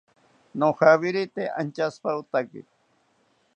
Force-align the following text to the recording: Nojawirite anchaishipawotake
Nojawirite 0.59 1.43
anchaishipawotake 1.59 2.59